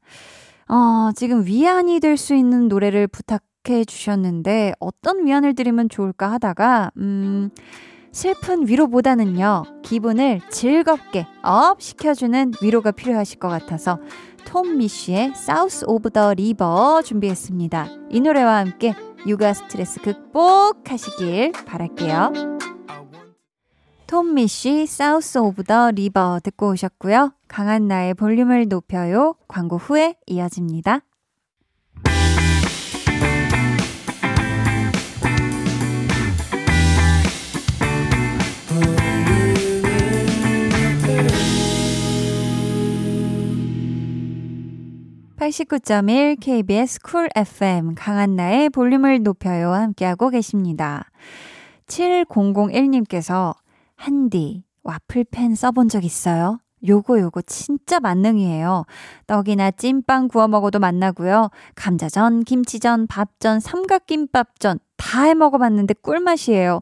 [0.69, 7.51] 어, 지금 위안이 될 수 있는 노래를 부탁해 주셨는데 어떤 위안을 드리면 좋을까 하다가 음
[8.13, 13.99] 슬픈 위로보다는요, 기분을 즐겁게 up 시켜주는 위로가 필요하실 것 같아서
[14.47, 15.33] 톰 미쉬의
[15.87, 17.89] of the River 준비했습니다.
[18.11, 18.95] 이 노래와 함께
[19.27, 22.64] 육아 스트레스 극복하시길 바랄게요.
[24.15, 27.33] 톰 미쉬 South of the River 듣고 오셨고요.
[27.49, 29.35] 강한나의 볼륨을 높여요.
[29.49, 31.01] 광고 후에 이어집니다.
[45.37, 51.11] (89.1) KBS 쿨 FM 강한나의 볼륨을 높여요 함께하고 계십니다.
[51.89, 53.64] 7001님께서
[53.97, 56.59] 한디 와플펜 써본 적 있어요?
[56.87, 58.85] 요거 요거 진짜 만능이에요.
[59.27, 61.49] 떡이나 찐빵 구워 먹어도 맛나고요.
[61.75, 66.81] 감자전, 김치전, 밥전, 삼각김밥전 다 해 먹어봤는데 꿀맛이에요.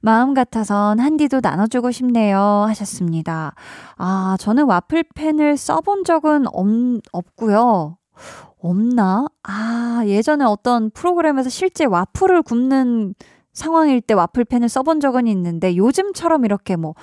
[0.00, 2.38] 마음 같아선 한디도 나눠주고 싶네요.
[2.68, 3.54] 하셨습니다.
[3.96, 6.66] 아, 저는 와플펜을 써본 적은 없,
[7.12, 7.96] 없고요.
[8.60, 9.26] 없나?
[9.44, 13.14] 아, 예전에 어떤 프로그램에서 실제 와플을 굽는
[13.56, 16.94] 상황일 때 와플펜을 써본 적은 있는데 요즘처럼 이렇게 뭐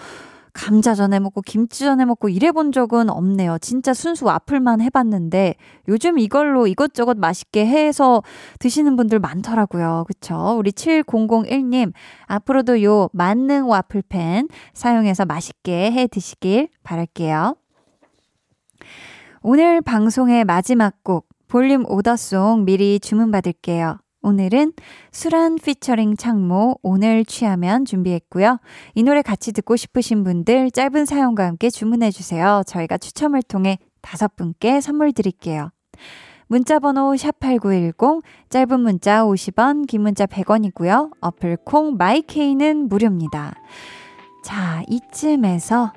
[0.53, 3.57] 감자전에 먹고 김치전에 먹고 이래 본 적은 없네요.
[3.59, 5.55] 진짜 순수 와플만 해봤는데
[5.87, 8.21] 요즘 이걸로 이것저것 맛있게 해서
[8.59, 10.05] 드시는 분들 많더라고요.
[10.07, 10.55] 그쵸?
[10.55, 11.91] 우리 7001님
[12.27, 17.55] 앞으로도 요 만능 와플펜 사용해서 맛있게 해 드시길 바랄게요.
[19.41, 24.02] 오늘 방송의 마지막 곡 볼륨 오더송 미리 주문받을게요.
[24.23, 24.73] 오늘은
[25.11, 28.59] 수란 피처링 창모 오늘 취하면 준비했고요.
[28.95, 32.63] 이 노래 같이 듣고 싶으신 분들 짧은 사연과 함께 주문해 주세요.
[32.65, 35.69] 저희가 추첨을 통해 다섯 분께 선물 드릴게요.
[36.47, 41.11] 문자 번호 샵8910 짧은 문자 50원 긴 문자 100원이고요.
[41.21, 43.53] 어플 콩 마이케이는 무료입니다.
[44.43, 45.93] 자, 이쯤에서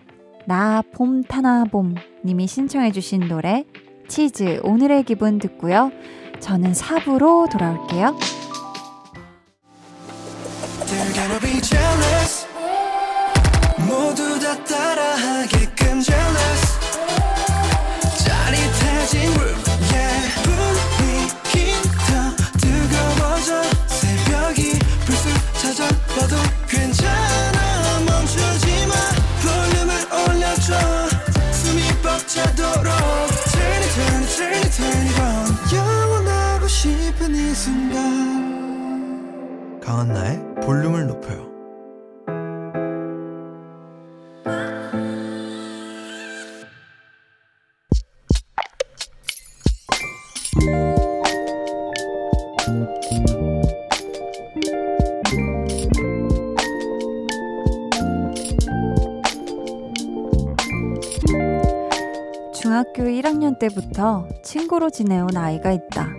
[0.47, 3.65] 나 봄 타나 봄 님이 신청해 주신 노래
[4.09, 5.91] 치즈 오늘의 기분 듣고요.
[6.41, 8.17] 저는 4부로 돌아올게요.
[13.79, 16.56] 모두 다 따라하게끔 jealous
[39.97, 41.47] 강한나의 볼륨을 높여요
[62.53, 66.16] 중학교 1학년 때부터 친구로 지내온 아이가 있다.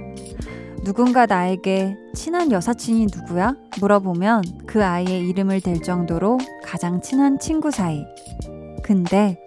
[0.88, 3.58] 누군가 나에게 친한 여사친이 누구야?
[3.82, 8.06] 물어보면 그 아이의 이름을 댈 정도로 가장 친한 친구 사이.
[8.84, 9.38] 근데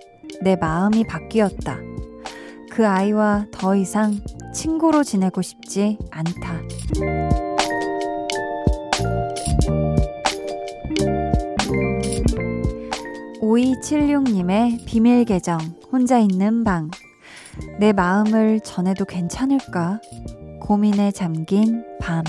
[0.42, 1.79] 내 마음이 바뀌었다.
[2.70, 4.20] 그 아이와 더 이상
[4.53, 6.61] 친구로 지내고 싶지 않다.
[13.40, 15.59] 5276님의 비밀 계정,
[15.90, 16.90] 혼자 있는 방.
[17.79, 20.00] 내 마음을 전해도 괜찮을까?
[20.70, 22.22] 고민에 잠긴 밤.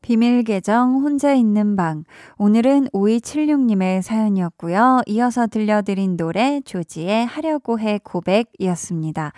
[0.00, 2.04] 비밀 계정 혼자 있는 방.
[2.36, 5.00] 오늘은 5276님의 사연이었고요.
[5.06, 9.32] 이어서 들려드린 노래 조지의 하려고 해 고백이었습니다.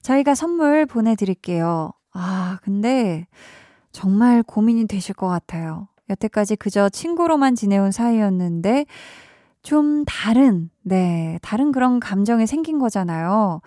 [0.00, 1.92] 저희가 선물 보내드릴게요.
[2.14, 3.26] 아, 근데
[3.92, 5.88] 정말 고민이 되실 것 같아요.
[6.08, 8.86] 여태까지 그저 친구로만 지내온 사이였는데
[9.68, 13.60] 좀 다른, 네, 다른 그런 감정이 생긴 거잖아요.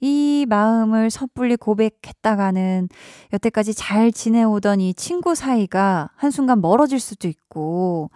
[0.00, 2.88] 이 마음을 섣불리 고백했다가는
[3.34, 8.10] 여태까지 잘 지내오던 이 친구 사이가 한순간 멀어질 수도 있고,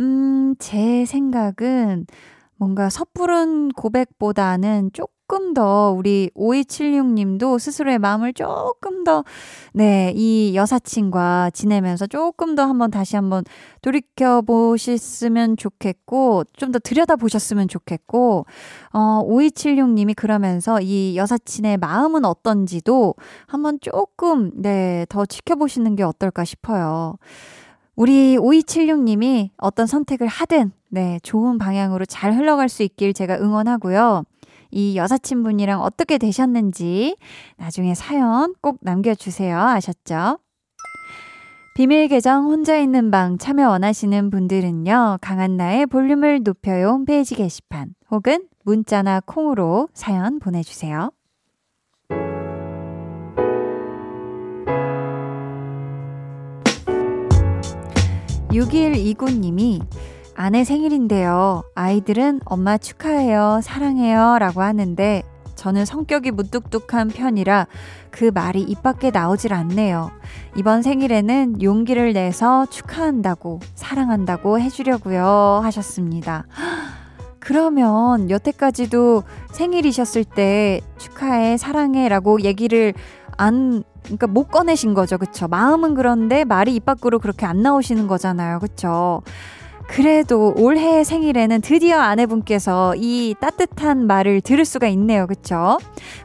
[0.00, 2.06] 음, 제 생각은
[2.56, 5.13] 뭔가 섣부른 고백보다는 조금
[5.54, 9.24] 더 우리 5276님도 스스로의 마음을 조금 더,
[9.72, 13.44] 네, 이 여사친과 지내면서 조금 더 한번 다시 한번
[13.82, 18.46] 돌이켜 보셨으면 좋겠고, 좀 더 들여다 보셨으면 좋겠고,
[18.92, 23.14] 어, 5276님이 그러면서 이 여사친의 마음은 어떤지도
[23.46, 27.16] 한번 조금, 네, 더 지켜보시는 게 어떨까 싶어요.
[27.96, 34.24] 우리 5276님이 어떤 선택을 하든, 네, 좋은 방향으로 잘 흘러갈 수 있길 제가 응원하고요.
[34.74, 37.16] 이 여사친분이랑 어떻게 되셨는지
[37.56, 39.56] 나중에 사연 꼭 남겨주세요.
[39.56, 40.38] 아셨죠?
[41.76, 49.20] 비밀 계정 혼자 있는 방 참여 원하시는 분들은요, 강한나의 볼륨을 높여요 홈페이지 게시판 혹은 문자나
[49.24, 51.10] 콩으로 사연 보내주세요.
[58.50, 59.80] 6129님이
[60.36, 61.62] 아내 생일인데요.
[61.74, 65.22] 아이들은 엄마 축하해요, 사랑해요 라고 하는데
[65.54, 67.68] 저는 성격이 무뚝뚝한 편이라
[68.10, 70.10] 그 말이 입 밖에 나오질 않네요.
[70.56, 76.46] 이번 생일에는 용기를 내서 축하한다고, 사랑한다고 해주려고요 하셨습니다.
[77.38, 82.92] 그러면 여태까지도 생일이셨을 때 축하해, 사랑해 라고 얘기를
[83.36, 85.18] 안, 그러니까 못 꺼내신 거죠.
[85.18, 85.46] 그쵸?
[85.46, 88.58] 마음은 그런데 말이 입 밖으로 그렇게 안 나오시는 거잖아요.
[88.60, 89.22] 그쵸?
[89.86, 95.26] 그래도 올해 생일에는 드디어 아내분께서 이 따뜻한 말을 들을 수가 있네요.
[95.26, 95.78] 그쵸?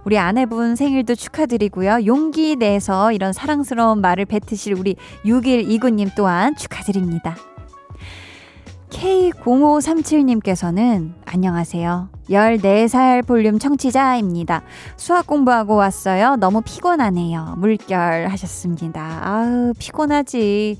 [0.06, 2.06] 우리 아내분 생일도 축하드리고요.
[2.06, 4.96] 용기 내서 이런 사랑스러운 말을 뱉으실 우리
[5.26, 7.36] 6129님 또한 축하드립니다.
[8.90, 12.10] K0537님께서는 안녕하세요.
[12.30, 14.64] 14살 볼륨 청취자입니다.
[14.98, 16.36] 수학 공부하고 왔어요.
[16.38, 17.56] 너무 피곤하네요.
[17.58, 19.22] 물결 하셨습니다.
[19.24, 20.78] 아우, 피곤하지.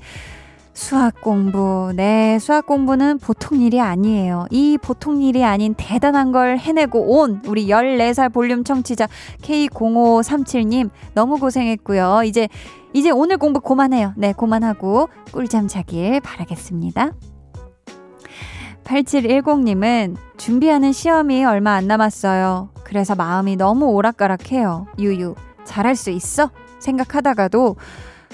[0.80, 1.92] 수학 공부.
[1.94, 4.46] 네, 수학 공부는 보통 일이 아니에요.
[4.50, 9.06] 이 보통 일이 아닌 대단한 걸 해내고 온 우리 14살 볼륨 청취자
[9.42, 12.22] K0537님 너무 고생했고요.
[12.24, 12.48] 이제
[12.94, 14.14] 이제 오늘 공부 그만해요.
[14.16, 17.12] 네, 그만하고 꿀잠 자길 바라겠습니다.
[18.82, 22.70] 8710님은 준비하는 시험이 얼마 안 남았어요.
[22.84, 24.86] 그래서 마음이 너무 오락가락해요.
[24.98, 26.50] 유유, 잘할 수 있어?
[26.78, 27.76] 생각하다가도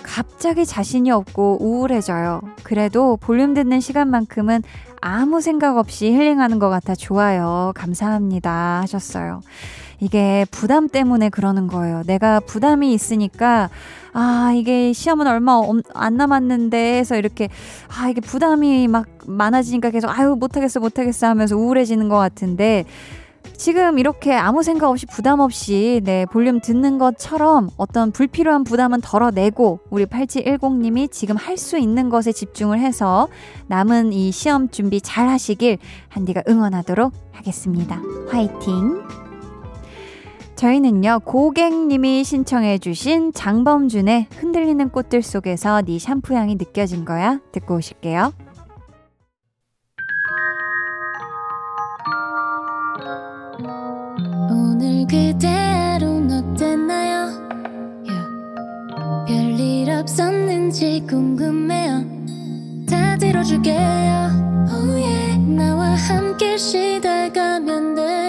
[0.07, 2.41] 갑자기 자신이 없고 우울해져요.
[2.63, 4.63] 그래도 볼륨 듣는 시간만큼은
[5.01, 7.73] 아무 생각 없이 힐링하는 것 같아 좋아요.
[7.75, 8.81] 감사합니다.
[8.83, 9.43] 하셨어요.
[9.99, 12.03] 이게 부담 때문에 그러는 거예요.
[12.07, 13.69] 내가 부담이 있으니까,
[14.13, 15.61] 아, 이게 시험은 얼마
[15.95, 17.49] 안 남았는데 해서 이렇게,
[17.89, 22.85] 아, 이게 부담이 막 많아지니까 계속, 아유, 못하겠어, 못하겠어 하면서 우울해지는 것 같은데,
[23.57, 29.81] 지금 이렇게 아무 생각 없이 부담 없이 네, 볼륨 듣는 것처럼 어떤 불필요한 부담은 덜어내고
[29.91, 33.29] 우리 8710님이 지금 할 수 있는 것에 집중을 해서
[33.69, 35.79] 남은 이 시험 준비 잘 하시길
[36.11, 37.99] 한디가 응원하도록 하겠습니다.
[38.29, 39.03] 화이팅!
[40.55, 48.46] 저희는요, 고객님이 신청해주신 장범준의 흔들리는 꽃들 속에서 네 샴푸 향이 느껴진 거야 듣고 오실게요.
[55.09, 57.31] 그대로는 어땠나요?
[58.07, 59.27] Yeah.
[59.29, 62.05] 별일 없었는지 궁금해요.
[62.89, 63.77] 다 들어줄게요.
[64.73, 65.39] Oh yeah.
[65.39, 68.26] 나와 함께 시달가면 돼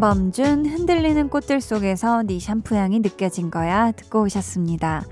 [0.00, 5.04] 장범준 흔들리는 꽃들 속에서 네 샴푸 향이 느껴진 거야 듣고 오셨습니다.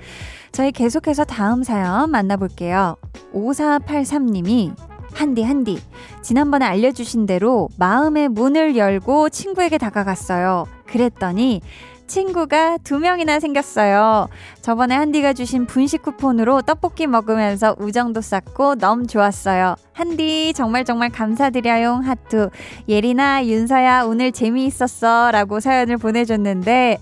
[0.51, 2.97] 저희 계속해서 다음 사연 만나볼게요.
[3.35, 4.75] 5483님이
[5.13, 5.79] 한디 한디
[6.23, 10.65] 지난번에 알려주신 대로 마음의 문을 열고 친구에게 다가갔어요.
[10.87, 11.61] 그랬더니
[12.09, 14.29] 친구가 두 명이나 생겼어요.
[14.63, 19.77] 저번에 한디가 주신 분식 쿠폰으로 떡볶이 먹으면서 우정도 쌓고 너무 좋았어요.
[19.93, 22.01] 한디 정말 정말 감사드려요.
[22.05, 22.51] 하트.
[22.89, 25.31] 예리나 윤서야 오늘 재미있었어.
[25.31, 26.99] 라고 사연을 보내줬는데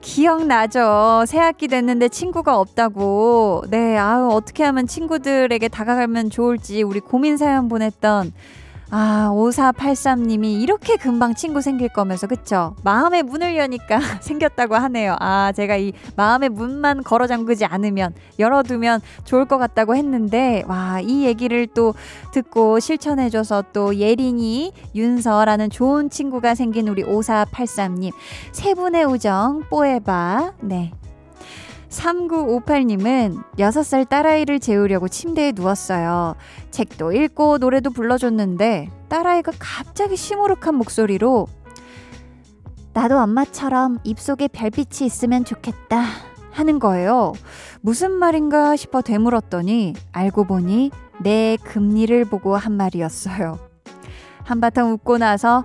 [0.00, 1.24] 기억나죠.
[1.26, 3.64] 새 학기 됐는데 친구가 없다고.
[3.70, 8.32] 네, 아유, 어떻게 하면 친구들에게 다가가면 좋을지 우리 고민 사연 보냈던
[8.90, 12.76] 아, 5483님이 이렇게 금방 친구 생길 거면서, 그쵸?
[12.84, 15.16] 마음의 문을 여니까 생겼다고 하네요.
[15.20, 21.24] 아, 제가 이 마음의 문만 걸어 잠그지 않으면, 열어두면 좋을 것 같다고 했는데, 와, 이
[21.24, 21.94] 얘기를 또
[22.32, 28.12] 듣고 실천해줘서 또 예린이, 윤서라는 좋은 친구가 생긴 우리 5483님.
[28.52, 30.52] 세 분의 우정, 뽀에바.
[30.60, 30.92] 네.
[31.94, 36.34] 3958님은 6살 딸아이를 재우려고 침대에 누웠어요.
[36.70, 41.46] 책도 읽고 노래도 불러줬는데 딸아이가 갑자기 시무룩한 목소리로
[42.92, 46.04] 나도 엄마처럼 입속에 별빛이 있으면 좋겠다
[46.52, 47.32] 하는 거예요.
[47.80, 50.90] 무슨 말인가 싶어 되물었더니 알고 보니
[51.20, 53.58] 내 금리를 보고 한 말이었어요.
[54.44, 55.64] 한바탕 웃고 나서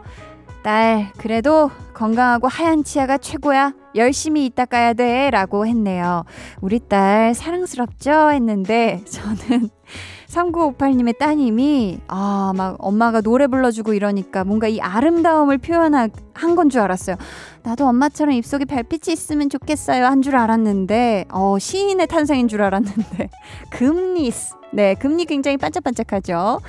[0.64, 1.70] 딸, 그래도
[2.00, 3.74] 건강하고 하얀 치아가 최고야.
[3.96, 5.30] 열심히 이따 가야 돼.
[5.32, 6.24] 라고 했네요.
[6.62, 8.32] 우리 딸 사랑스럽죠?
[8.32, 9.70] 했는데 저는
[10.30, 16.12] 3958님의 따님이 아, 막 엄마가 노래 불러주고 이러니까 뭔가 이 아름다움을 표현한
[16.56, 17.18] 건 줄 알았어요.
[17.64, 20.06] 나도 엄마처럼 입속에 별빛이 있으면 좋겠어요.
[20.06, 23.30] 한 줄 알았는데, 어, 시인의 탄생인 줄 알았는데,
[23.72, 24.54] 금리스.
[24.72, 26.62] 네, 금리 굉장히 반짝반짝하죠.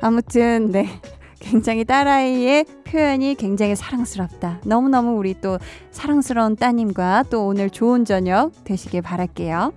[0.00, 0.88] 아무튼, 네.
[1.38, 4.60] 굉장히 딸아이의 표현이 굉장히 사랑스럽다.
[4.66, 5.58] 너무너무 우리 또
[5.90, 9.72] 사랑스러운 따님과 또 오늘 좋은 저녁 되시길 바랄게요.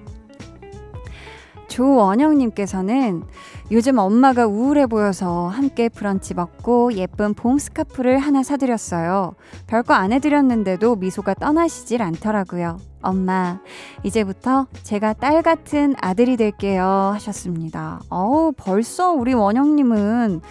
[1.70, 3.24] 조원영님께서는
[3.72, 9.36] 요즘 엄마가 우울해 보여서 함께 브런치 먹고 예쁜 봄 스카프를 하나 사드렸어요.
[9.66, 12.78] 별거 안 해드렸는데도 미소가 떠나시질 않더라고요.
[13.02, 13.60] 엄마,
[14.04, 17.12] 이제부터 제가 딸 같은 아들이 될게요.
[17.14, 18.02] 하셨습니다.
[18.10, 20.42] 어우, 벌써 우리 원영님은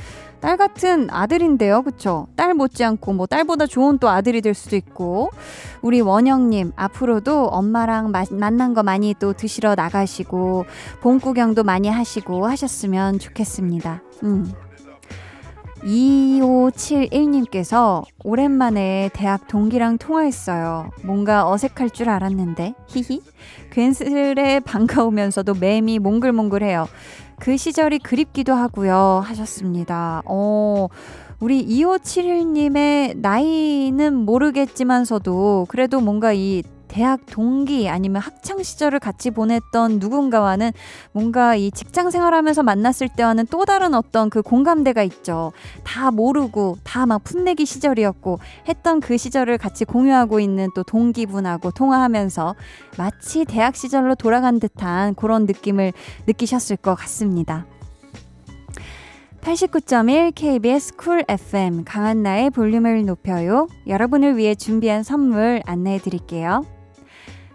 [0.44, 1.80] 딸 같은 아들인데요.
[1.80, 2.26] 그쵸?
[2.36, 5.30] 딸 못지않고 뭐 딸보다 좋은 또 아들이 될 수도 있고
[5.80, 10.66] 우리 원영님 앞으로도 엄마랑 마, 만난 거 많이 또 드시러 나가시고
[11.00, 14.02] 봄 구경도 많이 하시고 하셨으면 좋겠습니다.
[14.24, 14.52] 음.
[15.82, 20.90] 2571님께서 오랜만에 대학 동기랑 통화했어요.
[21.04, 23.20] 뭔가 어색할 줄 알았는데, 히히.
[23.70, 26.86] 괜스레 반가우면서도 맴이 몽글몽글해요.
[27.38, 29.22] 그 시절이 그립기도 하고요.
[29.24, 30.22] 하셨습니다.
[30.26, 30.88] 어,
[31.40, 40.72] 우리 2571님의 나이는 모르겠지만서도 그래도 뭔가 이 대학 동기 아니면 학창 시절을 같이 보냈던 누군가와는
[41.12, 45.52] 뭔가 이 직장 생활하면서 만났을 때와는 또 다른 어떤 그 공감대가 있죠.
[45.84, 52.54] 다 모르고 다 막 풋내기 시절이었고 했던 그 시절을 같이 공유하고 있는 또 동기분하고 통화하면서
[52.96, 55.92] 마치 대학 시절로 돌아간 듯한 그런 느낌을
[56.26, 57.66] 느끼셨을 것 같습니다.
[59.42, 63.68] 89.1 KBS 쿨 FM 강한나의 볼륨을 높여요.
[63.86, 66.62] 여러분을 위해 준비한 선물 안내해 드릴게요.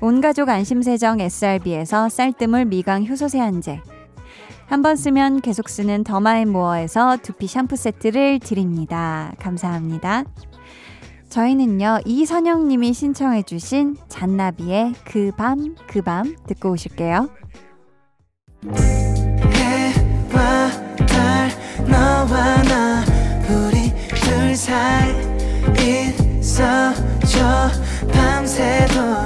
[0.00, 3.80] 온가족 안심세정 SRB에서 쌀뜨물 미강 효소 세안제
[4.68, 9.32] 한 번 쓰면 계속 쓰는 더마앤모어에서 두피 샴푸 세트를 드립니다.
[9.38, 10.24] 감사합니다.
[11.28, 17.28] 저희는요 이선영님이 신청해주신 잔나비의 그 밤 그 밤 듣고 오실게요.
[19.54, 20.70] 해와
[21.06, 21.50] 달
[21.88, 23.04] 너와 나
[23.48, 25.12] 우리 둘 사이
[26.40, 27.70] 있어줘
[28.12, 29.25] 밤새도록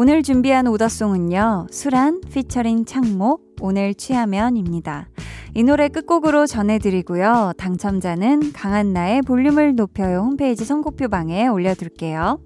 [0.00, 5.08] 오늘 준비한 오더송은요, 수란, 피처링 창모, 오늘 취하면입니다.
[5.54, 7.54] 이 노래 끝곡으로 전해드리고요.
[7.58, 12.38] 당첨자는 강한나의 볼륨을 높여요 홈페이지 선곡표 방에 올려둘게요.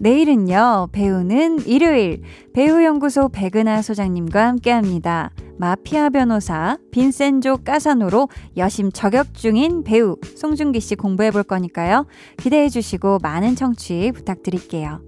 [0.00, 2.22] 내일은요, 배우는 일요일,
[2.54, 5.32] 배우연구소 백은하 소장님과 함께 합니다.
[5.58, 12.06] 마피아 변호사, 빈센조 까사노로 여심 저격 중인 배우, 송중기 씨 공부해 볼 거니까요.
[12.38, 15.02] 기대해 주시고 많은 청취 부탁드릴게요.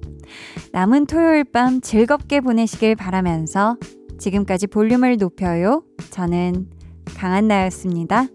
[0.73, 3.77] 남은 토요일 밤 즐겁게 보내시길 바라면서
[4.19, 5.83] 지금까지 볼륨을 높여요.
[6.11, 6.69] 저는
[7.17, 8.27] 강한나였습니다.